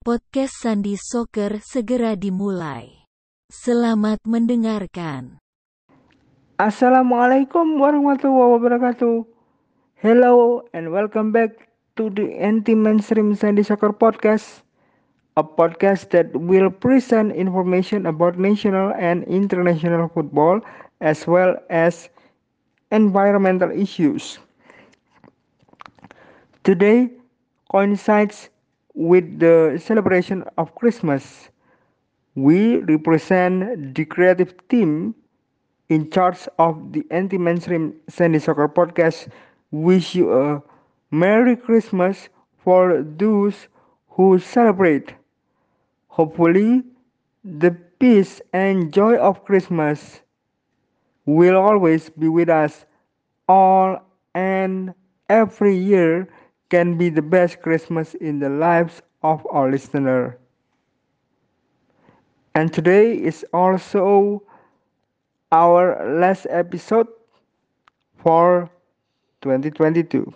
Podcast 0.00 0.64
Sandi 0.64 0.96
Soccer 0.96 1.60
segera 1.60 2.16
dimulai. 2.16 3.04
Selamat 3.52 4.16
mendengarkan. 4.24 5.36
Assalamualaikum 6.56 7.76
warahmatullahi 7.76 8.56
wabarakatuh. 8.56 9.28
Hello 10.00 10.64
and 10.72 10.88
welcome 10.88 11.36
back 11.36 11.68
to 12.00 12.08
the 12.08 12.32
anti-mainstream 12.40 13.36
Sandy 13.36 13.60
Soccer 13.60 13.92
Podcast, 13.92 14.64
a 15.36 15.44
podcast 15.44 16.08
that 16.16 16.32
will 16.32 16.72
present 16.72 17.36
information 17.36 18.08
about 18.08 18.40
national 18.40 18.96
and 18.96 19.28
international 19.28 20.08
football 20.16 20.64
as 21.04 21.28
well 21.28 21.60
as 21.68 22.08
environmental 22.88 23.68
issues. 23.68 24.40
Today 26.64 27.12
coincides 27.68 28.48
with 29.00 29.38
the 29.40 29.80
celebration 29.82 30.44
of 30.58 30.74
Christmas. 30.74 31.48
We 32.34 32.76
represent 32.76 33.94
the 33.94 34.04
creative 34.04 34.52
team 34.68 35.14
in 35.88 36.10
charge 36.10 36.46
of 36.58 36.92
the 36.92 37.06
anti-mainstream 37.10 37.94
Sandy 38.08 38.38
Soccer 38.38 38.68
podcast. 38.68 39.28
Wish 39.70 40.14
you 40.14 40.32
a 40.32 40.62
Merry 41.10 41.56
Christmas 41.56 42.28
for 42.58 43.02
those 43.02 43.68
who 44.10 44.38
celebrate. 44.38 45.14
Hopefully, 46.08 46.82
the 47.42 47.70
peace 47.98 48.42
and 48.52 48.92
joy 48.92 49.16
of 49.16 49.44
Christmas 49.46 50.20
will 51.24 51.56
always 51.56 52.10
be 52.10 52.28
with 52.28 52.50
us 52.50 52.84
all 53.48 54.02
and 54.34 54.92
every 55.30 55.74
year 55.74 56.28
can 56.70 56.96
be 56.96 57.10
the 57.10 57.22
best 57.22 57.60
Christmas 57.62 58.14
in 58.14 58.38
the 58.38 58.48
lives 58.48 59.02
of 59.22 59.46
our 59.50 59.70
listener. 59.70 60.38
And 62.54 62.72
today 62.72 63.12
is 63.16 63.44
also 63.52 64.42
our 65.52 66.18
last 66.18 66.46
episode 66.50 67.08
for 68.16 68.70
2022. 69.40 70.32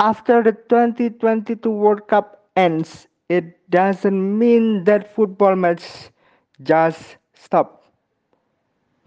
After 0.00 0.42
the 0.42 0.52
2022 0.52 1.70
World 1.70 2.08
Cup 2.08 2.48
ends, 2.56 3.06
it 3.28 3.70
doesn't 3.70 4.38
mean 4.38 4.84
that 4.84 5.14
football 5.14 5.54
match 5.56 6.10
just 6.62 7.16
stop. 7.34 7.84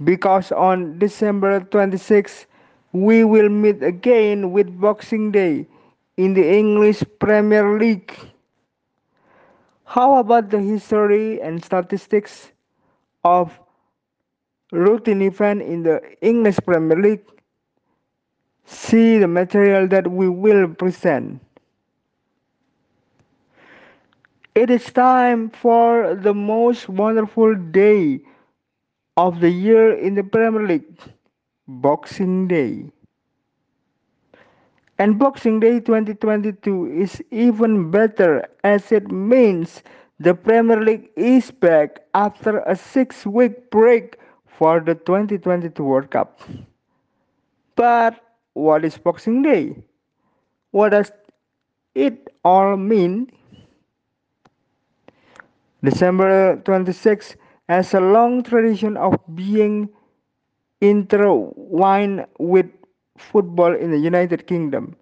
Because 0.03 0.51
on 0.51 0.99
December 0.99 1.59
26, 1.61 2.45
we 2.93 3.23
will 3.23 3.49
meet 3.49 3.81
again 3.83 4.51
with 4.51 4.79
Boxing 4.79 5.31
Day 5.31 5.67
in 6.17 6.33
the 6.33 6.47
English 6.47 7.03
Premier 7.19 7.77
League. 7.77 8.13
How 9.85 10.15
about 10.19 10.49
the 10.49 10.59
history 10.59 11.41
and 11.41 11.63
statistics 11.63 12.51
of 13.23 13.59
routine 14.71 15.21
event 15.21 15.61
in 15.61 15.83
the 15.83 16.01
English 16.21 16.57
Premier 16.65 16.97
League? 16.97 17.25
See 18.65 19.17
the 19.17 19.27
material 19.27 19.87
that 19.87 20.09
we 20.09 20.29
will 20.29 20.67
present. 20.73 21.41
It 24.55 24.69
is 24.69 24.85
time 24.91 25.49
for 25.49 26.15
the 26.15 26.33
most 26.33 26.89
wonderful 26.89 27.55
day 27.55 28.21
of 29.17 29.39
the 29.39 29.49
year 29.49 29.93
in 29.97 30.15
the 30.15 30.23
Premier 30.23 30.65
League. 30.67 30.97
Boxing 31.79 32.47
Day. 32.47 32.91
And 34.97 35.17
Boxing 35.17 35.59
Day 35.59 35.79
2022 35.79 36.85
is 36.85 37.23
even 37.31 37.91
better 37.91 38.45
as 38.63 38.91
it 38.91 39.11
means 39.11 39.83
the 40.19 40.33
Premier 40.33 40.79
League 40.81 41.09
is 41.15 41.51
back 41.51 41.99
after 42.13 42.59
a 42.59 42.75
six 42.75 43.25
week 43.25 43.69
break 43.71 44.17
for 44.45 44.79
the 44.79 44.95
2022 44.95 45.83
World 45.83 46.09
Cup. 46.11 46.39
But 47.75 48.19
what 48.53 48.83
is 48.85 48.97
Boxing 48.97 49.41
Day? 49.41 49.83
What 50.71 50.89
does 50.89 51.11
it 51.95 52.27
all 52.43 52.75
mean? 52.77 53.31
December 55.83 56.55
26 56.63 57.35
has 57.67 57.93
a 57.93 57.99
long 57.99 58.41
tradition 58.43 58.97
of 58.97 59.15
being 59.35 59.89
intertwined 60.81 62.25
with 62.39 62.65
football 63.17 63.73
in 63.75 63.91
the 63.91 63.97
United 63.97 64.47
Kingdom, 64.47 64.95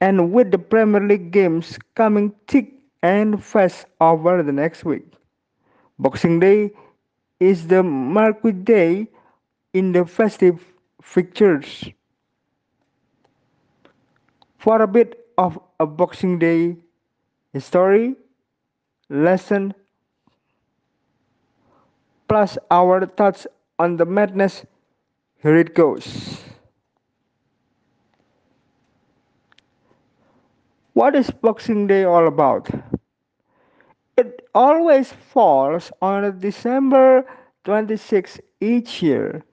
and 0.00 0.32
with 0.32 0.50
the 0.50 0.58
Premier 0.58 1.00
League 1.00 1.30
games 1.30 1.78
coming 1.94 2.34
thick 2.48 2.74
and 3.02 3.42
fast 3.42 3.86
over 4.00 4.42
the 4.42 4.52
next 4.52 4.84
week. 4.84 5.04
Boxing 5.98 6.40
Day 6.40 6.72
is 7.40 7.66
the 7.68 7.82
marquee 7.82 8.52
day 8.52 9.08
in 9.72 9.92
the 9.92 10.04
festive 10.04 10.64
fixtures. 11.00 11.88
For 14.58 14.82
a 14.82 14.86
bit 14.86 15.26
of 15.38 15.58
a 15.80 15.86
Boxing 15.86 16.38
Day 16.38 16.76
story, 17.58 18.14
lesson, 19.08 19.74
plus 22.28 22.56
our 22.70 23.06
thoughts 23.06 23.46
on 23.78 23.96
the 23.96 24.06
madness 24.06 24.64
here 25.42 25.56
it 25.56 25.74
goes. 25.74 26.40
What 30.92 31.16
is 31.16 31.30
Boxing 31.30 31.86
Day 31.86 32.04
all 32.04 32.28
about? 32.28 32.68
It 34.16 34.46
always 34.54 35.12
falls 35.12 35.90
on 36.00 36.38
December 36.38 37.24
26 37.64 38.38
each 38.60 39.02
year. 39.02 39.44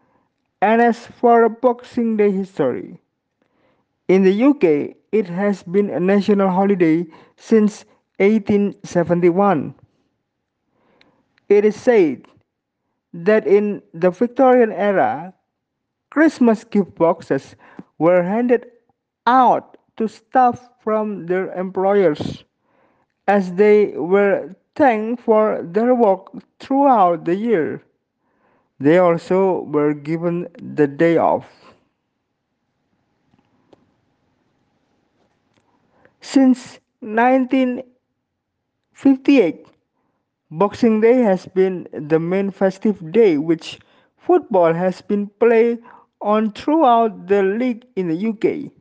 And 0.62 0.82
as 0.82 1.08
for 1.08 1.50
Boxing 1.50 2.18
Day 2.18 2.32
history, 2.32 3.00
in 4.10 4.24
the 4.24 4.44
UK, 4.44 4.96
it 5.12 5.28
has 5.28 5.64
been 5.64 5.90
a 5.90 6.00
national 6.00 6.50
holiday 6.50 7.06
since 7.38 7.86
1871. 8.18 9.74
It 11.48 11.66
is 11.66 11.76
said 11.76 12.26
that 13.14 13.48
in 13.48 13.82
the 13.94 14.12
Victorian 14.12 14.72
era, 14.72 15.34
Christmas 16.10 16.64
gift 16.64 16.96
boxes 16.96 17.56
were 17.98 18.24
handed 18.24 18.66
out 19.28 19.76
to 19.98 20.08
staff 20.08 20.70
from 20.82 21.26
their 21.28 21.52
employers 21.54 22.44
as 23.28 23.54
they 23.54 23.88
were 23.98 24.56
thanked 24.76 25.22
for 25.22 25.62
their 25.64 25.94
work 25.94 26.32
throughout 26.60 27.26
the 27.26 27.36
year. 27.36 27.84
They 28.80 28.98
also 28.98 29.64
were 29.64 29.94
given 29.94 30.48
the 30.58 30.88
day 30.88 31.18
off. 31.18 31.46
Since 36.22 36.80
1958, 37.02 39.68
Boxing 40.52 41.02
Day 41.02 41.22
has 41.22 41.46
been 41.46 41.88
the 41.92 42.20
main 42.20 42.50
festive 42.52 43.12
day 43.12 43.38
which 43.38 43.80
football 44.18 44.74
has 44.74 45.02
been 45.02 45.28
played 45.40 45.80
on 46.22 46.52
throughout 46.52 47.28
the 47.28 47.44
league 47.44 47.86
in 47.96 48.08
the 48.08 48.30
UK. 48.30 48.72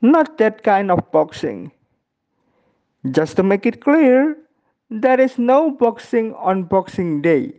Not 0.00 0.38
that 0.38 0.62
kind 0.62 0.90
of 0.90 1.10
boxing. 1.10 1.72
Just 3.10 3.36
to 3.36 3.42
make 3.42 3.66
it 3.66 3.80
clear, 3.80 4.36
there 4.90 5.20
is 5.20 5.38
no 5.38 5.70
boxing 5.70 6.34
on 6.34 6.62
Boxing 6.64 7.20
Day. 7.20 7.52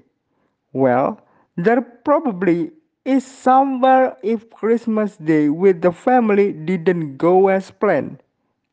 Well, 0.73 1.21
there 1.57 1.81
probably 1.81 2.71
is 3.05 3.25
somewhere 3.25 4.17
if 4.23 4.49
Christmas 4.49 5.17
Day 5.17 5.49
with 5.49 5.81
the 5.81 5.91
family 5.91 6.53
didn't 6.53 7.17
go 7.17 7.47
as 7.49 7.71
planned. 7.71 8.21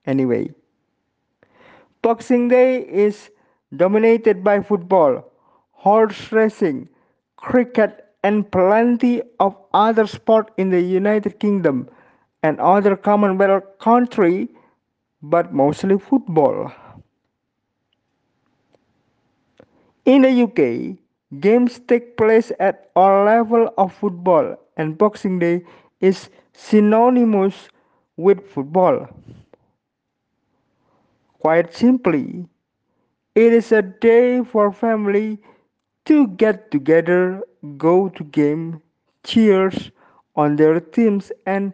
Anyway, 0.06 0.54
Boxing 2.02 2.48
Day 2.48 2.82
is 2.82 3.30
dominated 3.76 4.44
by 4.44 4.60
football 4.60 5.24
horse 5.76 6.32
racing, 6.32 6.88
cricket, 7.36 8.04
and 8.22 8.50
plenty 8.50 9.22
of 9.40 9.56
other 9.72 10.06
sports 10.06 10.52
in 10.56 10.70
the 10.70 10.80
United 10.80 11.38
Kingdom 11.38 11.88
and 12.42 12.58
other 12.60 12.96
Commonwealth 12.96 13.64
countries, 13.78 14.48
but 15.22 15.52
mostly 15.52 15.98
football. 15.98 16.72
In 20.06 20.22
the 20.22 20.30
UK, 20.30 20.98
games 21.40 21.78
take 21.80 22.16
place 22.16 22.50
at 22.60 22.90
all 22.96 23.24
levels 23.24 23.70
of 23.76 23.92
football, 23.92 24.56
and 24.76 24.96
Boxing 24.96 25.38
Day 25.38 25.64
is 26.00 26.30
synonymous 26.52 27.68
with 28.16 28.46
football. 28.48 29.08
Quite 31.38 31.72
simply, 31.72 32.48
it 33.34 33.52
is 33.52 33.72
a 33.72 33.82
day 33.82 34.42
for 34.44 34.72
family 34.72 35.38
to 36.06 36.28
get 36.28 36.70
together, 36.70 37.42
go 37.76 38.08
to 38.08 38.24
game, 38.24 38.80
cheers 39.24 39.90
on 40.34 40.56
their 40.56 40.80
teams 40.80 41.30
and 41.46 41.72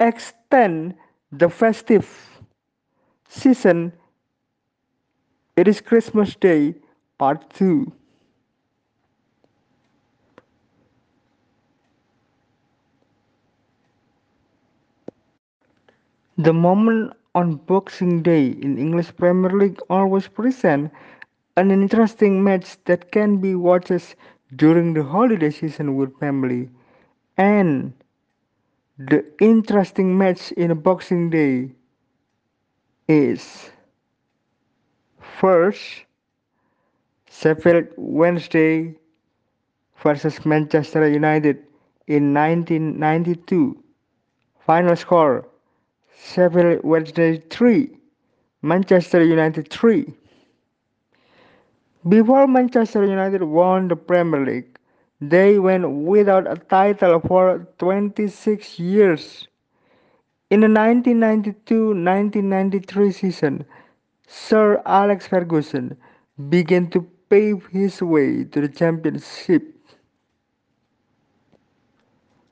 extend 0.00 0.94
the 1.30 1.48
festive 1.48 2.40
season. 3.28 3.92
It 5.56 5.66
is 5.66 5.80
Christmas 5.80 6.34
Day, 6.36 6.74
Part 7.18 7.48
2. 7.54 7.90
The 16.36 16.52
moment 16.52 17.14
on 17.34 17.56
Boxing 17.56 18.22
Day 18.22 18.48
in 18.48 18.76
English 18.76 19.16
Premier 19.16 19.50
League 19.50 19.80
always 19.88 20.28
present 20.28 20.92
an 21.56 21.70
interesting 21.70 22.42
match 22.42 22.76
that 22.86 23.12
can 23.12 23.36
be 23.38 23.54
watched 23.54 24.16
during 24.56 24.94
the 24.94 25.02
holiday 25.02 25.50
season 25.50 25.96
with 25.96 26.18
family. 26.18 26.70
And 27.36 27.92
the 28.98 29.24
interesting 29.40 30.16
match 30.16 30.52
in 30.52 30.78
Boxing 30.80 31.30
Day 31.30 31.72
is 33.08 33.70
first 35.20 36.04
Sheffield 37.30 37.88
Wednesday 37.96 38.94
versus 40.02 40.44
Manchester 40.46 41.08
United 41.08 41.58
in 42.06 42.32
1992. 42.32 43.82
Final 44.66 44.96
score 44.96 45.48
Sheffield 46.24 46.80
Wednesday 46.84 47.38
3, 47.38 47.90
Manchester 48.62 49.24
United 49.24 49.68
3. 49.70 50.14
Before 52.08 52.46
Manchester 52.46 53.04
United 53.04 53.42
won 53.42 53.88
the 53.88 53.96
Premier 53.96 54.44
League, 54.44 54.78
they 55.20 55.58
went 55.58 55.88
without 55.90 56.50
a 56.50 56.56
title 56.56 57.20
for 57.20 57.66
26 57.78 58.78
years. 58.78 59.48
In 60.50 60.60
the 60.60 60.66
1992-1993 60.68 63.14
season, 63.14 63.64
Sir 64.26 64.82
Alex 64.86 65.26
Ferguson 65.28 65.96
began 66.48 66.88
to 66.90 67.02
pave 67.28 67.66
his 67.66 68.00
way 68.02 68.44
to 68.44 68.60
the 68.60 68.68
championship. 68.68 69.62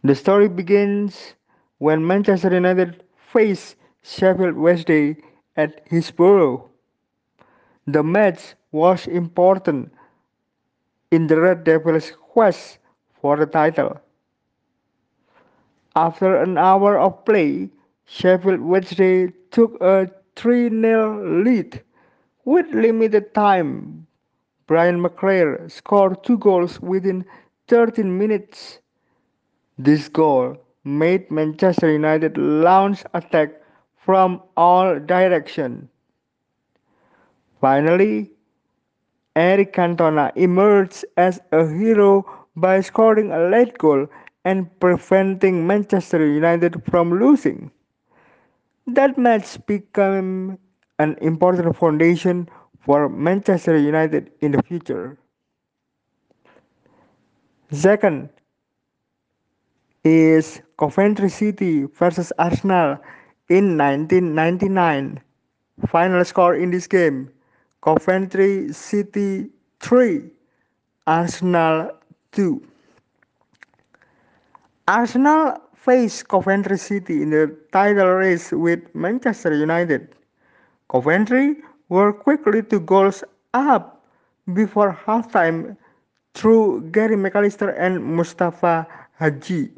The 0.04 0.14
story 0.14 0.48
begins 0.48 1.34
when 1.78 2.06
Manchester 2.06 2.52
United 2.54 3.02
faced 3.32 3.74
Sheffield 4.02 4.56
Wednesday 4.56 5.16
at 5.56 5.82
Hillsborough. 5.88 6.69
The 7.92 8.04
match 8.04 8.54
was 8.70 9.08
important 9.08 9.92
in 11.10 11.26
the 11.26 11.40
Red 11.40 11.64
Devils' 11.64 12.12
quest 12.12 12.78
for 13.20 13.36
the 13.36 13.46
title. 13.46 14.00
After 15.96 16.36
an 16.36 16.56
hour 16.56 16.96
of 17.00 17.24
play, 17.24 17.68
Sheffield 18.04 18.60
Wednesday 18.60 19.32
took 19.50 19.76
a 19.80 20.08
3 20.36 20.68
0 20.68 21.42
lead. 21.42 21.82
With 22.44 22.72
limited 22.72 23.34
time, 23.34 24.06
Brian 24.68 25.02
McClair 25.02 25.68
scored 25.68 26.22
two 26.22 26.38
goals 26.38 26.80
within 26.80 27.24
13 27.66 28.16
minutes. 28.16 28.78
This 29.78 30.08
goal 30.08 30.58
made 30.84 31.28
Manchester 31.28 31.90
United 31.90 32.38
launch 32.38 33.02
attack 33.14 33.50
from 33.96 34.40
all 34.56 35.00
directions. 35.00 35.88
Finally, 37.60 38.30
Eric 39.36 39.72
Cantona 39.74 40.32
emerged 40.36 41.04
as 41.16 41.40
a 41.52 41.66
hero 41.66 42.24
by 42.56 42.80
scoring 42.80 43.30
a 43.32 43.48
late 43.48 43.76
goal 43.78 44.06
and 44.44 44.68
preventing 44.80 45.66
Manchester 45.66 46.26
United 46.26 46.82
from 46.90 47.18
losing. 47.18 47.70
That 48.86 49.18
match 49.18 49.64
became 49.66 50.58
an 50.98 51.16
important 51.20 51.76
foundation 51.76 52.48
for 52.80 53.08
Manchester 53.08 53.76
United 53.76 54.32
in 54.40 54.52
the 54.52 54.62
future. 54.62 55.18
Second, 57.70 58.30
is 60.04 60.62
Coventry 60.78 61.28
City 61.28 61.84
versus 61.84 62.32
Arsenal 62.38 62.98
in 63.48 63.76
1999. 63.76 65.20
Final 65.86 66.24
score 66.24 66.54
in 66.56 66.70
this 66.70 66.86
game 66.86 67.30
Coventry 67.82 68.72
City 68.72 69.48
3, 69.80 70.30
Arsenal 71.06 71.90
2. 72.32 72.62
Arsenal 74.86 75.56
faced 75.74 76.28
Coventry 76.28 76.76
City 76.76 77.22
in 77.22 77.30
the 77.30 77.56
title 77.72 78.08
race 78.08 78.52
with 78.52 78.80
Manchester 78.94 79.54
United. 79.54 80.14
Coventry 80.90 81.56
were 81.88 82.12
quickly 82.12 82.62
two 82.62 82.80
goals 82.80 83.24
up 83.54 84.04
before 84.52 84.92
halftime 85.06 85.76
through 86.34 86.82
Gary 86.92 87.16
McAllister 87.16 87.74
and 87.78 88.04
Mustapha 88.04 88.86
Hadji. 89.14 89.70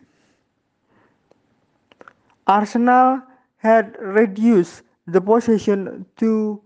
Arsenal 2.48 3.22
had 3.58 3.96
reduced 4.00 4.82
the 5.06 5.20
possession 5.20 6.04
to 6.16 6.60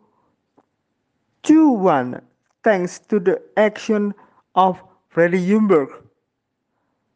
2-1 1.47 2.21
thanks 2.65 2.99
to 2.99 3.21
the 3.21 3.41
action 3.57 4.13
of 4.57 4.83
Freddie 5.09 5.47
Ljungberg. 5.47 5.89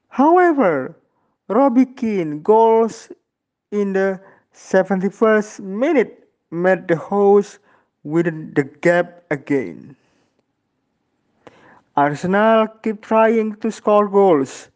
However, 0.09 0.97
Robbie 1.49 1.87
Keane 1.87 2.41
goals 2.41 3.11
in 3.73 3.93
the 3.93 4.21
71st 4.55 5.59
minute 5.61 6.29
made 6.53 6.87
the 6.87 6.95
hosts 6.95 7.59
widen 8.05 8.55
the 8.55 8.63
gap 8.63 9.25
again. 9.31 9.97
Arsenal 11.97 12.69
keep 12.85 13.03
trying 13.03 13.57
to 13.57 13.71
score 13.73 14.07
goals. 14.09 14.71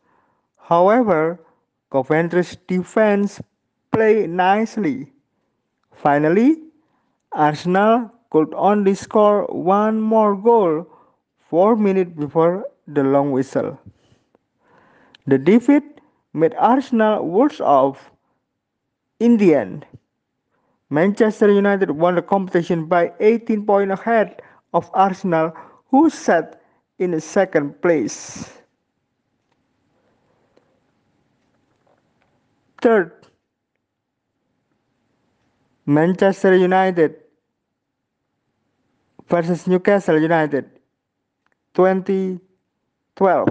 However, 0.58 1.38
Coventry's 1.90 2.56
defense 2.66 3.40
play 3.92 4.26
nicely. 4.26 5.12
Finally, 5.92 6.58
Arsenal 7.32 8.10
could 8.34 8.52
only 8.56 8.96
score 8.96 9.46
one 9.46 10.00
more 10.00 10.34
goal 10.34 10.84
four 11.48 11.76
minutes 11.76 12.10
before 12.18 12.64
the 12.88 13.04
long 13.04 13.30
whistle. 13.30 13.78
The 15.28 15.38
defeat 15.38 16.00
made 16.32 16.52
Arsenal 16.58 17.24
worse 17.28 17.60
off. 17.60 18.10
In 19.20 19.36
the 19.36 19.54
end, 19.54 19.86
Manchester 20.90 21.48
United 21.52 21.92
won 21.92 22.16
the 22.16 22.22
competition 22.22 22.86
by 22.86 23.12
18 23.20 23.64
points 23.66 24.00
ahead 24.00 24.42
of 24.72 24.90
Arsenal, 24.94 25.52
who 25.92 26.10
sat 26.10 26.60
in 26.98 27.20
second 27.20 27.80
place. 27.80 28.50
Third, 32.82 33.12
Manchester 35.86 36.56
United 36.56 37.23
versus 39.28 39.66
Newcastle 39.66 40.20
United 40.20 40.68
2012. 41.74 43.48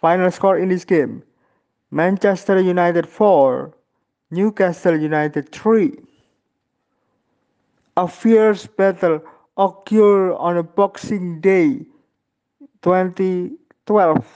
Final 0.00 0.30
score 0.30 0.58
in 0.58 0.68
this 0.68 0.84
game 0.84 1.22
Manchester 1.90 2.60
United 2.60 3.08
4, 3.08 3.72
Newcastle 4.30 4.98
United 4.98 5.50
3. 5.52 5.96
A 7.96 8.08
fierce 8.08 8.66
battle 8.66 9.22
occurred 9.56 10.34
on 10.34 10.56
a 10.56 10.62
Boxing 10.62 11.40
Day 11.40 11.86
2012. 12.82 14.26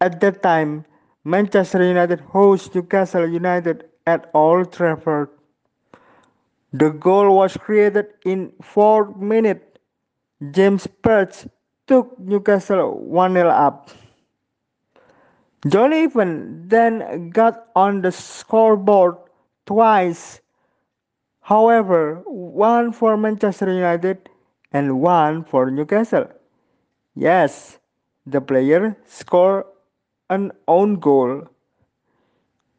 At 0.00 0.20
that 0.20 0.42
time, 0.42 0.84
Manchester 1.24 1.82
United 1.82 2.20
hosts 2.20 2.74
Newcastle 2.74 3.26
United 3.26 3.88
at 4.06 4.30
Old 4.34 4.70
Trafford. 4.72 5.30
The 6.74 6.90
goal 6.90 7.36
was 7.36 7.56
created 7.56 8.06
in 8.24 8.52
4 8.60 9.14
minutes. 9.14 9.78
James 10.50 10.88
Pearce 11.02 11.46
took 11.86 12.18
Newcastle 12.18 12.98
1 12.98 13.32
0 13.34 13.48
up. 13.48 13.90
John 15.68 15.92
Evans 15.92 16.68
then 16.68 17.30
got 17.30 17.68
on 17.76 18.02
the 18.02 18.10
scoreboard 18.10 19.16
twice. 19.66 20.40
However, 21.42 22.24
one 22.26 22.90
for 22.90 23.16
Manchester 23.16 23.72
United 23.72 24.28
and 24.72 25.00
one 25.00 25.44
for 25.44 25.70
Newcastle. 25.70 26.26
Yes, 27.14 27.78
the 28.26 28.40
player 28.40 28.96
scored 29.06 29.66
an 30.28 30.50
own 30.66 30.96
goal. 30.98 31.48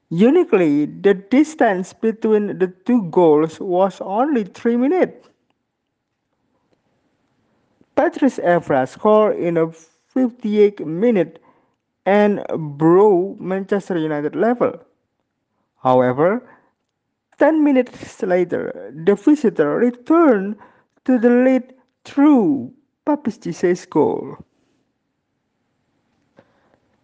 Uniquely, 0.10 0.86
the 0.86 1.14
distance 1.14 1.94
between 1.94 2.58
the 2.58 2.68
two 2.86 3.04
goals 3.12 3.60
was 3.60 4.02
only 4.02 4.44
3 4.44 4.78
minutes. 4.78 5.30
Patrice 7.96 8.38
Evra 8.40 8.88
scored 8.88 9.38
in 9.38 9.58
a 9.58 9.72
58 9.72 10.86
minute 10.86 11.42
and 12.06 12.46
brought 12.78 13.40
Manchester 13.40 13.98
United 13.98 14.36
level. 14.36 14.80
However, 15.82 16.44
Ten 17.38 17.64
minutes 17.64 18.22
later, 18.24 18.92
the 18.94 19.16
visitor 19.16 19.78
returned 19.78 20.56
to 21.04 21.18
the 21.18 21.30
lead 21.30 21.74
through 22.06 22.74
Papis 23.06 23.36
Cisse's 23.42 23.86
goal. 23.86 24.38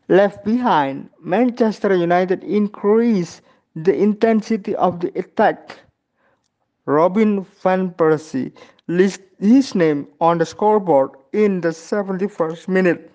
Left 0.07 0.43
behind, 0.43 1.09
Manchester 1.19 1.95
United 1.95 2.43
increased 2.43 3.41
the 3.75 3.95
intensity 3.95 4.75
of 4.75 4.99
the 4.99 5.17
attack. 5.17 5.79
Robin 6.85 7.43
van 7.43 7.91
Persie 7.91 8.51
lists 8.87 9.23
his 9.39 9.73
name 9.75 10.07
on 10.19 10.37
the 10.37 10.45
scoreboard 10.45 11.11
in 11.31 11.61
the 11.61 11.69
71st 11.69 12.67
minute. 12.67 13.11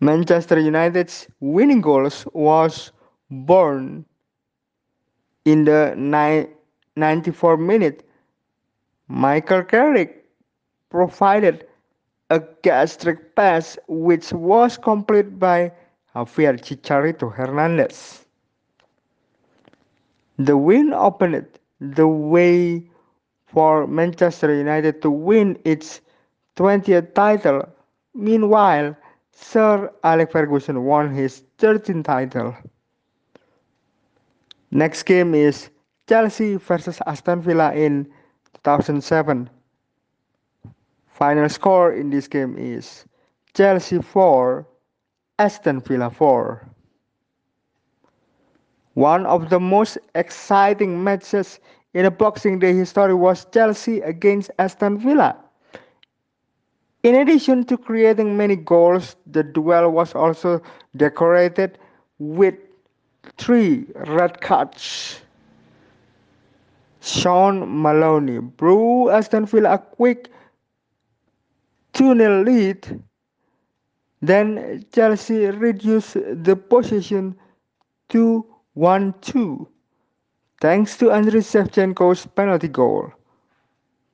Manchester 0.00 0.58
United's 0.58 1.26
winning 1.40 1.80
goals 1.80 2.26
was 2.32 2.92
born 3.30 4.04
in 5.44 5.64
the 5.64 5.94
94 6.96 7.56
minute. 7.56 8.08
Michael 9.08 9.62
Carrick 9.62 10.24
provided 10.90 11.66
a 12.30 12.40
gastric 12.62 13.34
pass 13.36 13.78
which 13.88 14.32
was 14.32 14.76
completed 14.78 15.38
by 15.38 15.72
Javier 16.14 16.58
Chicharito 16.58 17.32
Hernandez. 17.32 18.24
The 20.38 20.56
win 20.56 20.92
opened 20.92 21.46
the 21.80 22.08
way 22.08 22.88
for 23.46 23.86
Manchester 23.86 24.52
United 24.54 25.02
to 25.02 25.10
win 25.10 25.58
its 25.64 26.00
20th 26.56 27.14
title. 27.14 27.68
Meanwhile, 28.14 28.96
Sir 29.32 29.92
Alex 30.02 30.32
Ferguson 30.32 30.84
won 30.84 31.12
his 31.12 31.42
13th 31.58 32.04
title. 32.04 32.56
Next 34.70 35.02
game 35.04 35.34
is 35.34 35.70
Chelsea 36.08 36.56
versus 36.56 37.00
Aston 37.06 37.42
Villa 37.42 37.72
in 37.74 38.04
2007. 38.64 39.48
Final 41.14 41.48
score 41.48 41.92
in 41.92 42.10
this 42.10 42.26
game 42.26 42.58
is 42.58 43.04
Chelsea 43.54 44.02
4, 44.02 44.66
Aston 45.38 45.80
Villa 45.80 46.10
4. 46.10 46.68
One 48.94 49.24
of 49.24 49.48
the 49.48 49.60
most 49.60 49.96
exciting 50.16 51.04
matches 51.04 51.60
in 51.94 52.04
a 52.04 52.10
Boxing 52.10 52.58
Day 52.58 52.74
history 52.74 53.14
was 53.14 53.46
Chelsea 53.52 54.00
against 54.00 54.50
Aston 54.58 54.98
Villa. 54.98 55.36
In 57.04 57.14
addition 57.14 57.62
to 57.66 57.78
creating 57.78 58.36
many 58.36 58.56
goals, 58.56 59.14
the 59.24 59.44
duel 59.44 59.90
was 59.90 60.16
also 60.16 60.60
decorated 60.96 61.78
with 62.18 62.56
three 63.38 63.86
red 63.94 64.40
cards. 64.40 65.20
Shaun 67.00 67.82
Maloney 67.82 68.40
blew 68.40 69.10
Aston 69.10 69.46
Villa 69.46 69.74
a 69.74 69.78
quick 69.78 70.30
2 71.94 72.16
0 72.16 72.42
lead. 72.44 73.02
Then 74.20 74.84
Chelsea 74.92 75.46
reduced 75.46 76.14
the 76.14 76.56
possession 76.56 77.36
to 78.10 78.46
1 78.74 79.14
2 79.20 79.68
thanks 80.64 80.96
to 80.96 81.06
Andriy 81.06 81.44
Shevchenko's 81.44 82.24
penalty 82.24 82.68
goal. 82.68 83.12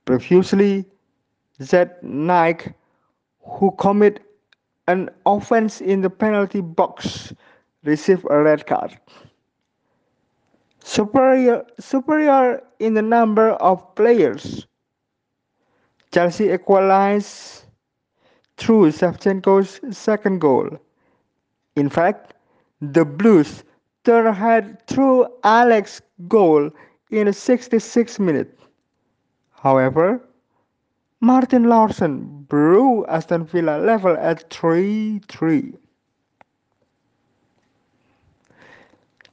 Previously, 0.03 0.85
Zat 1.61 2.03
Knight, 2.03 2.73
who 3.39 3.71
committed 3.79 4.21
an 4.87 5.09
offense 5.25 5.79
in 5.79 6.01
the 6.01 6.09
penalty 6.09 6.59
box, 6.59 7.33
received 7.85 8.25
a 8.29 8.39
red 8.39 8.67
card. 8.67 8.99
Superior, 10.83 11.63
superior 11.79 12.61
in 12.79 12.95
the 12.95 13.01
number 13.01 13.51
of 13.51 13.95
players, 13.95 14.67
Chelsea 16.11 16.51
equalized 16.51 17.63
through 18.61 18.91
Shevchenko's 18.91 19.79
second 19.97 20.39
goal. 20.39 20.69
In 21.75 21.89
fact, 21.89 22.35
the 22.79 23.03
Blues 23.03 23.63
turned 24.03 24.27
ahead 24.27 24.85
through 24.87 25.27
Alex's 25.43 26.01
goal 26.27 26.69
in 27.09 27.25
the 27.25 27.31
66th 27.31 28.19
minute. 28.19 28.59
However, 29.51 30.21
Martin 31.21 31.63
Laursen 31.63 32.47
blew 32.47 33.05
Aston 33.07 33.45
Villa 33.45 33.79
level 33.79 34.15
at 34.17 34.49
3-3. 34.51 35.75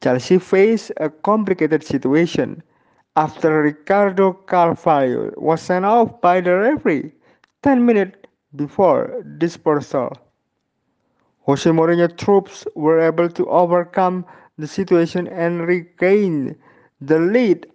Chelsea 0.02 0.38
faced 0.38 0.92
a 0.98 1.10
complicated 1.10 1.82
situation 1.82 2.62
after 3.16 3.62
Ricardo 3.62 4.32
Carvalho 4.32 5.32
was 5.36 5.60
sent 5.60 5.84
off 5.84 6.20
by 6.20 6.40
the 6.40 6.54
referee 6.56 7.12
10 7.62 7.84
minutes 7.84 8.27
before 8.56 9.22
dispersal. 9.38 10.12
Jose 11.42 11.70
Mourinho 11.70 12.14
troops 12.16 12.66
were 12.74 13.00
able 13.00 13.28
to 13.28 13.48
overcome 13.48 14.24
the 14.58 14.66
situation 14.66 15.26
and 15.28 15.66
regain 15.66 16.56
the 17.00 17.18
lead 17.18 17.66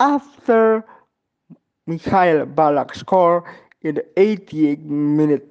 after 0.00 0.84
Mikhail 1.86 2.46
Ballack 2.46 2.94
scored 2.94 3.44
in 3.82 3.96
the 3.96 4.06
88th 4.16 4.84
minute. 4.84 5.46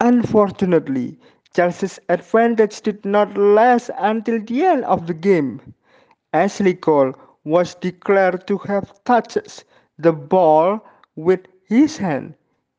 Unfortunately, 0.00 1.18
Chelsea's 1.54 2.00
advantage 2.08 2.80
did 2.80 3.04
not 3.04 3.36
last 3.36 3.90
until 3.98 4.42
the 4.42 4.64
end 4.64 4.84
of 4.84 5.06
the 5.06 5.14
game. 5.14 5.74
Ashley 6.32 6.74
Cole 6.74 7.14
was 7.44 7.74
declared 7.76 8.46
to 8.46 8.58
have 8.58 9.02
touched 9.04 9.64
the 9.98 10.12
ball 10.12 10.80
with 11.16 11.40
his 11.68 11.96
hand 11.98 12.34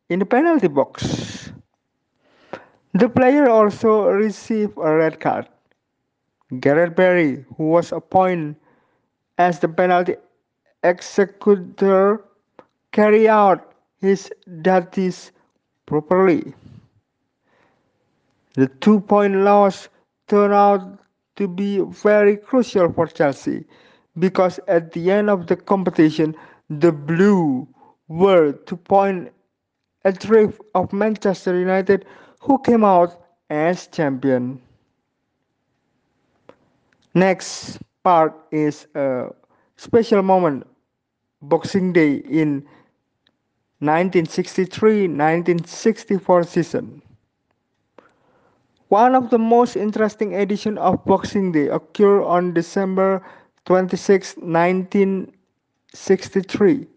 in 0.09 0.19
the 0.19 0.25
penalty 0.25 0.67
box. 0.67 1.51
The 2.93 3.09
player 3.09 3.49
also 3.49 4.07
received 4.07 4.77
a 4.77 4.95
red 4.95 5.19
card. 5.19 5.47
Gareth 6.59 6.95
Barry, 6.95 7.45
who 7.57 7.69
was 7.69 7.91
appointed 7.91 8.55
as 9.37 9.59
the 9.59 9.67
penalty 9.67 10.15
executor, 10.83 12.23
carried 12.91 13.27
out 13.27 13.73
his 13.99 14.31
duties 14.61 15.31
properly. 15.87 16.53
The 18.55 18.67
two 18.67 18.99
point 19.01 19.35
loss 19.37 19.89
turned 20.27 20.53
out 20.53 20.99
to 21.37 21.47
be 21.47 21.79
very 21.79 22.37
crucial 22.37 22.93
for 22.93 23.07
Chelsea 23.07 23.65
because 24.19 24.59
at 24.67 24.91
the 24.91 25.09
end 25.11 25.29
of 25.31 25.47
the 25.47 25.55
competition, 25.55 26.35
the 26.69 26.91
Blue 26.91 27.67
were 28.07 28.51
two 28.53 28.77
point 28.77 29.32
a 30.05 30.11
drift 30.11 30.61
of 30.75 30.93
Manchester 30.93 31.57
United 31.57 32.05
who 32.39 32.59
came 32.59 32.83
out 32.83 33.19
as 33.49 33.87
champion. 33.87 34.61
Next 37.13 37.79
part 38.03 38.33
is 38.51 38.85
a 38.95 39.29
special 39.77 40.21
moment 40.21 40.67
Boxing 41.41 41.93
Day 41.93 42.15
in 42.15 42.65
1963-1964 43.81 46.47
season. 46.47 47.01
One 48.87 49.15
of 49.15 49.29
the 49.29 49.39
most 49.39 49.75
interesting 49.75 50.33
editions 50.33 50.79
of 50.79 51.03
Boxing 51.05 51.51
Day 51.51 51.67
occurred 51.67 52.23
on 52.23 52.53
December 52.53 53.21
26, 53.65 54.37
1963. 54.37 56.87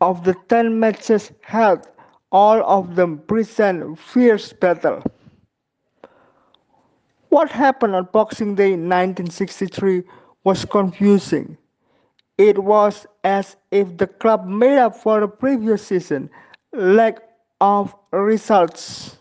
Of 0.00 0.24
the 0.24 0.34
10 0.48 0.78
matches 0.78 1.32
held, 1.42 1.88
all 2.30 2.62
of 2.62 2.94
them 2.94 3.18
present 3.18 3.98
fierce 3.98 4.52
battle. 4.52 5.02
What 7.30 7.50
happened 7.50 7.94
on 7.94 8.08
Boxing 8.12 8.54
Day 8.54 8.70
1963 8.70 10.02
was 10.44 10.64
confusing. 10.64 11.58
It 12.38 12.62
was 12.62 13.06
as 13.24 13.56
if 13.70 13.96
the 13.96 14.06
club 14.06 14.46
made 14.46 14.78
up 14.78 14.96
for 14.96 15.20
the 15.20 15.28
previous 15.28 15.86
season 15.86 16.30
lack 16.72 17.18
of 17.60 17.94
results. 18.12 19.18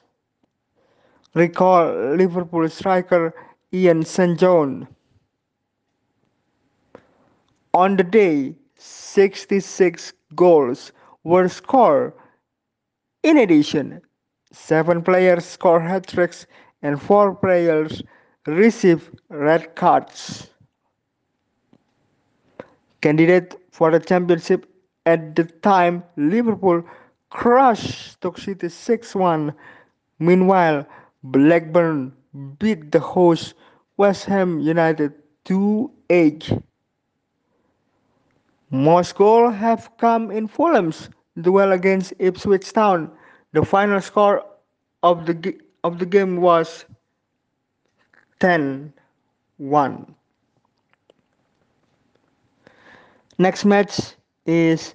Recall 1.33 2.15
Liverpool 2.15 2.69
striker 2.69 3.33
Ian 3.73 4.05
St. 4.05 4.39
John. 4.39 4.87
On 7.73 7.97
the 7.97 8.03
day, 8.03 8.55
66 8.77 10.13
goals 10.35 10.91
were 11.23 11.47
scored. 11.47 12.13
In 13.23 13.37
addition, 13.37 14.01
seven 14.51 15.01
players 15.01 15.45
scored 15.45 15.83
hat 15.83 16.07
tricks 16.07 16.45
and 16.81 17.01
four 17.01 17.35
players 17.35 18.01
received 18.45 19.19
red 19.29 19.75
cards. 19.75 20.49
Candidate 23.01 23.55
for 23.71 23.91
the 23.91 23.99
championship 23.99 24.65
at 25.07 25.35
the 25.35 25.45
time, 25.45 26.03
Liverpool 26.17 26.83
crushed 27.29 28.11
Stoke 28.11 28.37
City 28.37 28.67
6 28.67 29.15
1. 29.15 29.53
Meanwhile, 30.19 30.85
Blackburn 31.23 32.11
beat 32.59 32.91
the 32.91 32.99
host 32.99 33.53
West 33.95 34.25
Ham 34.25 34.59
United 34.59 35.13
2-8. 35.45 36.61
Most 38.77 39.15
goals 39.15 39.55
have 39.55 39.89
come 39.97 40.29
in 40.29 40.47
Fulham's 40.47 41.09
duel 41.41 41.71
against 41.71 42.13
Ipswich 42.19 42.71
Town. 42.71 43.09
The 43.53 43.65
final 43.65 43.99
score 43.99 44.45
of 45.01 45.25
the 45.25 45.57
of 45.83 45.97
the 45.97 46.05
game 46.05 46.37
was 46.41 46.85
10-1. 48.39 48.93
Next 53.39 53.65
match 53.65 54.13
is 54.45 54.93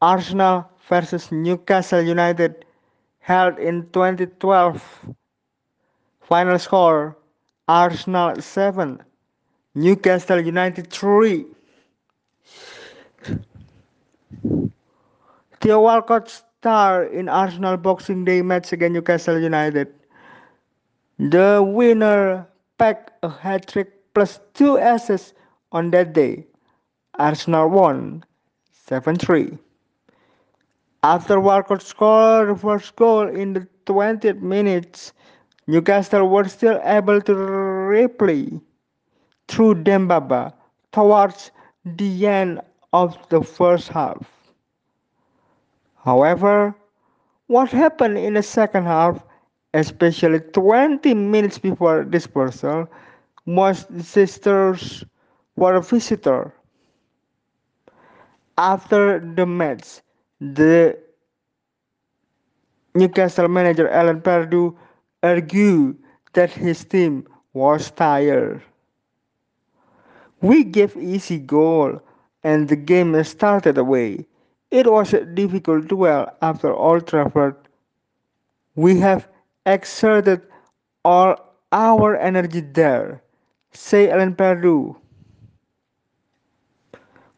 Arsenal 0.00 0.68
versus 0.88 1.30
Newcastle 1.30 2.02
United 2.02 2.64
held 3.20 3.56
in 3.56 3.88
2012. 3.92 4.82
Final 6.22 6.58
score 6.58 7.16
Arsenal 7.68 8.42
7, 8.42 9.00
Newcastle 9.76 10.40
United 10.40 10.90
3. 10.90 11.46
Theo 15.60 15.80
Walcott 15.80 16.28
star 16.28 17.04
in 17.04 17.28
Arsenal 17.28 17.76
Boxing 17.76 18.24
Day 18.24 18.42
match 18.42 18.72
against 18.72 18.94
Newcastle 18.94 19.38
United. 19.38 19.88
The 21.18 21.62
winner 21.64 22.46
packed 22.78 23.12
a 23.22 23.28
hat 23.28 23.68
trick 23.68 23.92
plus 24.14 24.40
two 24.54 24.76
assists 24.76 25.34
on 25.70 25.90
that 25.90 26.12
day. 26.12 26.46
Arsenal 27.18 27.68
won 27.68 28.24
7 28.72 29.16
3. 29.16 29.58
After 31.04 31.40
Walcott 31.40 31.82
scored 31.82 32.48
the 32.48 32.56
first 32.56 32.96
goal 32.96 33.28
in 33.28 33.52
the 33.52 33.66
20th 33.86 34.40
minutes, 34.40 35.12
Newcastle 35.66 36.28
were 36.28 36.48
still 36.48 36.80
able 36.84 37.20
to 37.22 37.34
reply 37.34 38.50
through 39.48 39.82
Demba 39.82 40.20
Ba 40.20 40.54
towards 40.92 41.50
the 41.84 42.26
end 42.26 42.60
of 42.92 43.16
the 43.28 43.42
first 43.42 43.88
half. 43.88 44.52
However, 46.04 46.74
what 47.46 47.70
happened 47.70 48.18
in 48.18 48.34
the 48.34 48.42
second 48.42 48.84
half, 48.84 49.24
especially 49.74 50.40
20 50.40 51.14
minutes 51.14 51.58
before 51.58 52.04
dispersal, 52.04 52.88
was 53.46 53.84
disastrous 53.84 55.04
for 55.56 55.72
the 55.74 55.80
visitor. 55.80 56.52
After 58.58 59.18
the 59.20 59.46
match, 59.46 60.00
the 60.40 60.98
Newcastle 62.94 63.48
manager 63.48 63.88
Alan 63.88 64.20
Pardew 64.20 64.76
argued 65.22 65.96
that 66.32 66.50
his 66.50 66.84
team 66.84 67.26
was 67.52 67.90
tired. 67.90 68.62
We 70.42 70.64
gave 70.64 70.96
easy 70.96 71.38
goal 71.38 72.00
and 72.44 72.68
the 72.68 72.76
game 72.76 73.22
started 73.24 73.78
away. 73.78 74.26
It 74.70 74.90
was 74.90 75.12
a 75.12 75.24
difficult 75.24 75.88
duel 75.88 76.26
after 76.42 76.72
Old 76.72 77.06
Trafford. 77.06 77.56
We 78.74 78.98
have 79.00 79.28
exerted 79.66 80.46
all 81.04 81.36
our 81.72 82.16
energy 82.16 82.60
there, 82.60 83.22
say 83.72 84.10
Alan 84.10 84.34
Pardew. 84.34 84.96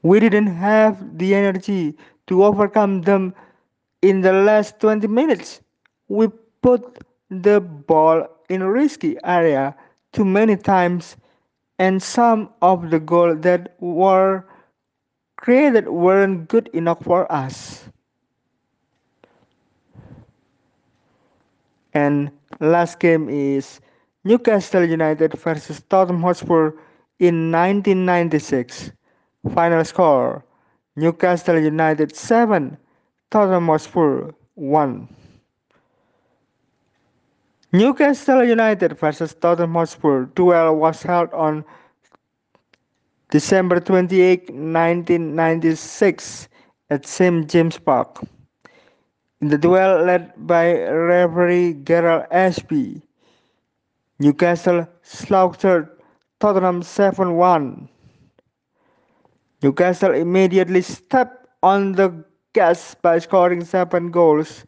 We 0.02 0.20
didn't 0.20 0.46
have 0.48 1.18
the 1.18 1.34
energy 1.34 1.96
to 2.26 2.44
overcome 2.44 3.02
them 3.02 3.34
in 4.02 4.20
the 4.20 4.32
last 4.32 4.78
20 4.80 5.06
minutes. 5.08 5.60
We 6.08 6.28
put 6.62 7.04
the 7.30 7.60
ball 7.60 8.28
in 8.48 8.62
a 8.62 8.70
risky 8.70 9.16
area 9.24 9.74
too 10.12 10.24
many 10.24 10.56
times 10.56 11.16
and 11.78 12.02
some 12.02 12.50
of 12.62 12.90
the 12.90 13.00
goals 13.00 13.40
that 13.40 13.74
were 13.80 14.44
created 15.44 15.86
weren't 15.88 16.48
good 16.48 16.68
enough 16.72 17.04
for 17.04 17.30
us. 17.30 17.84
And 21.92 22.30
last 22.60 22.98
game 22.98 23.28
is 23.28 23.78
Newcastle 24.24 24.88
United 24.88 25.36
versus 25.36 25.82
Tottenham 25.90 26.22
Hotspur 26.22 26.72
in 27.20 27.52
1996. 27.52 28.90
Final 29.52 29.84
score 29.84 30.42
Newcastle 30.96 31.60
United 31.60 32.16
7, 32.16 32.78
Tottenham 33.30 33.66
Hotspur 33.66 34.30
1. 34.54 35.08
Newcastle 37.72 38.44
United 38.44 38.98
versus 38.98 39.34
Tottenham 39.34 39.74
Hotspur 39.74 40.24
duel 40.24 40.76
was 40.76 41.02
held 41.02 41.28
on 41.34 41.62
December 43.34 43.80
28, 43.80 44.50
1996 44.50 46.48
at 46.90 47.04
St 47.04 47.50
James 47.50 47.76
Park. 47.76 48.22
In 49.40 49.48
the 49.48 49.58
duel 49.58 50.04
led 50.04 50.32
by 50.46 50.70
referee 50.86 51.74
Gerald 51.82 52.26
Ashby, 52.30 53.02
Newcastle 54.20 54.86
slaughtered 55.02 55.88
Tottenham 56.38 56.80
7-1. 56.80 57.88
Newcastle 59.64 60.14
immediately 60.14 60.80
stepped 60.80 61.48
on 61.64 61.90
the 61.90 62.24
gas 62.52 62.94
by 62.94 63.18
scoring 63.18 63.64
seven 63.64 64.12
goals. 64.12 64.64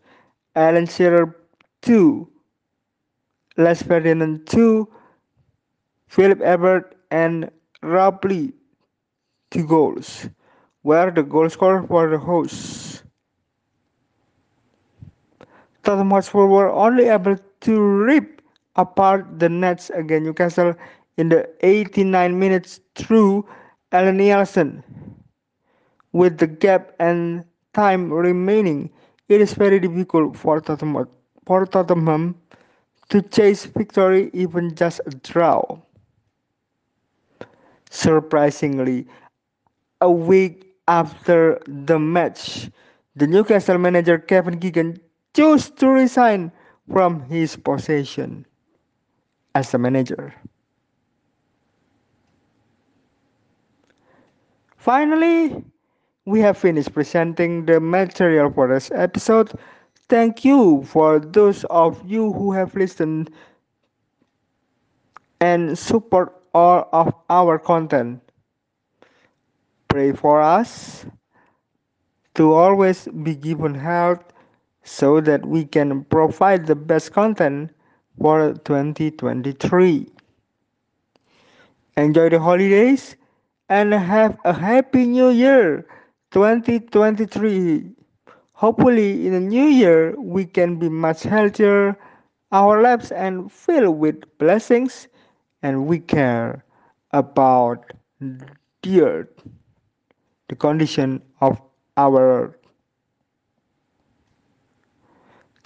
Alan 0.56 0.88
Shearer 0.88 1.36
2, 1.82 2.28
Les 3.58 3.80
Ferdinand 3.80 4.44
2, 4.44 4.88
Philip 6.08 6.40
Everett 6.40 6.96
and 7.12 7.48
Lee 7.86 8.52
2 9.50 9.66
goals, 9.66 10.28
were 10.82 11.10
the 11.10 11.22
goal 11.22 11.48
scorer 11.48 11.82
for 11.86 12.08
the 12.10 12.18
hosts. 12.18 13.02
Tottenham 15.82 16.10
Hotspur 16.10 16.46
were 16.46 16.70
only 16.70 17.04
able 17.08 17.36
to 17.60 17.80
rip 17.80 18.42
apart 18.74 19.38
the 19.38 19.48
nets 19.48 19.90
against 19.90 20.24
Newcastle 20.26 20.74
in 21.16 21.28
the 21.28 21.48
89 21.60 22.38
minutes 22.38 22.80
through 22.96 23.46
Allan 23.92 24.16
Nielsen. 24.16 24.82
With 26.12 26.38
the 26.38 26.46
gap 26.48 26.92
and 26.98 27.44
time 27.72 28.12
remaining, 28.12 28.90
it 29.28 29.40
is 29.40 29.54
very 29.54 29.78
difficult 29.78 30.36
for 30.36 30.60
Tottenham, 30.60 31.08
for 31.46 31.66
Tottenham 31.66 32.34
to 33.10 33.22
chase 33.22 33.64
victory 33.66 34.30
even 34.32 34.74
just 34.74 35.00
a 35.06 35.10
draw. 35.10 35.62
Surprisingly, 37.90 39.06
a 40.00 40.10
week 40.10 40.74
after 40.88 41.60
the 41.66 41.98
match, 41.98 42.70
the 43.14 43.26
Newcastle 43.26 43.78
manager 43.78 44.18
Kevin 44.18 44.58
Keegan 44.58 45.00
chose 45.34 45.70
to 45.70 45.88
resign 45.88 46.52
from 46.92 47.20
his 47.22 47.56
position 47.56 48.46
as 49.54 49.72
a 49.74 49.78
manager. 49.78 50.34
Finally, 54.76 55.64
we 56.26 56.40
have 56.40 56.56
finished 56.56 56.92
presenting 56.92 57.66
the 57.66 57.80
material 57.80 58.50
for 58.52 58.68
this 58.68 58.90
episode. 58.92 59.52
Thank 60.08 60.44
you 60.44 60.84
for 60.84 61.18
those 61.18 61.64
of 61.70 62.00
you 62.06 62.32
who 62.32 62.52
have 62.52 62.74
listened 62.74 63.30
and 65.40 65.76
support 65.78 66.35
all 66.56 66.88
of 66.92 67.12
our 67.28 67.58
content. 67.58 68.24
Pray 69.88 70.12
for 70.12 70.40
us 70.40 71.04
to 72.34 72.52
always 72.54 73.08
be 73.22 73.36
given 73.36 73.74
health 73.74 74.24
so 74.82 75.20
that 75.20 75.44
we 75.44 75.64
can 75.66 76.04
provide 76.04 76.64
the 76.64 76.74
best 76.74 77.12
content 77.12 77.70
for 78.18 78.54
2023. 78.64 80.08
Enjoy 81.98 82.28
the 82.30 82.40
holidays 82.40 83.16
and 83.68 83.92
have 83.92 84.38
a 84.44 84.52
happy 84.52 85.04
new 85.04 85.28
year 85.28 85.84
2023 86.30 87.90
hopefully 88.52 89.26
in 89.26 89.32
the 89.32 89.40
new 89.40 89.66
year 89.66 90.14
we 90.20 90.44
can 90.44 90.78
be 90.78 90.88
much 90.88 91.22
healthier 91.24 91.98
our 92.52 92.80
lives 92.80 93.10
and 93.10 93.50
filled 93.50 93.98
with 93.98 94.22
blessings 94.38 95.08
and 95.66 95.90
we 95.90 95.98
care 95.98 96.62
about 97.10 97.90
the 98.86 99.02
earth 99.02 99.34
the 100.46 100.54
condition 100.54 101.18
of 101.42 101.58
our 101.98 102.22
earth 102.22 102.62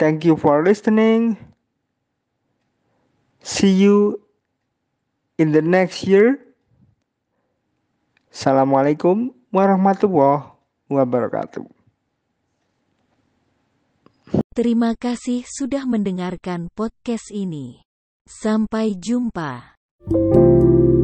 thank 0.01 0.25
you 0.25 0.41
for 0.41 0.65
listening 0.65 1.37
see 3.45 3.69
you 3.69 4.17
in 5.37 5.53
the 5.53 5.61
next 5.61 6.09
year 6.09 6.41
Assalamualaikum 8.31 9.35
warahmatullahi 9.51 10.55
wabarakatuh. 10.87 11.67
Terima 14.55 14.95
kasih 14.95 15.43
sudah 15.51 15.83
mendengarkan 15.83 16.71
podcast 16.79 17.35
ini. 17.35 17.83
Sampai 18.31 18.95
jumpa. 18.95 19.80
Thank 20.13 20.35
you. 20.35 21.00